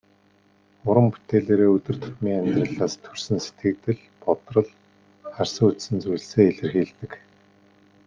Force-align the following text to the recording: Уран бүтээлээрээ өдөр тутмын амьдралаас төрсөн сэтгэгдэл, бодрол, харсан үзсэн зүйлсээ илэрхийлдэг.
Уран 0.87 1.07
бүтээлээрээ 1.11 1.69
өдөр 1.77 1.95
тутмын 2.01 2.37
амьдралаас 2.39 2.93
төрсөн 3.03 3.37
сэтгэгдэл, 3.45 4.01
бодрол, 4.23 4.69
харсан 5.33 5.65
үзсэн 5.69 5.97
зүйлсээ 6.03 6.45
илэрхийлдэг. 6.51 7.11